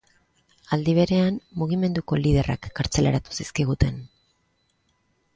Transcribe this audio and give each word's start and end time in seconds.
Aldi 0.75 0.93
berean, 0.99 1.35
mugimenduko 1.63 2.17
liderrak 2.21 2.65
kartzelaratu 2.79 3.37
zizkiguten. 3.43 4.01